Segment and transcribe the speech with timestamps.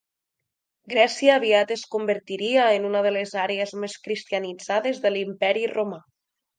[0.93, 6.07] Grècia aviat es convertiria en una de les àrees més cristianitzades de l'imperi romà.